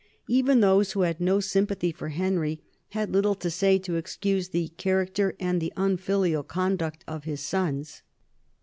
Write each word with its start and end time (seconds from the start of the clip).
Even 0.27 0.61
those 0.61 0.93
who 0.93 1.01
had 1.01 1.21
no 1.21 1.39
sym 1.39 1.67
pathy 1.67 1.93
for 1.95 2.09
Henry 2.09 2.59
had 2.89 3.11
little 3.13 3.35
to 3.35 3.51
say 3.51 3.77
to 3.77 3.97
excuse 3.97 4.49
the 4.49 4.69
charac 4.75 5.13
ter 5.13 5.35
and 5.39 5.61
the 5.61 5.71
unfilial 5.77 6.41
conduct 6.41 7.03
of 7.07 7.25
his 7.25 7.39
sons. 7.41 8.01